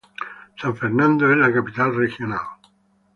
San 0.59 0.73
Fernando 0.75 1.29
es 1.31 1.37
la 1.37 1.53
capital 1.53 1.95
regional. 1.95 2.39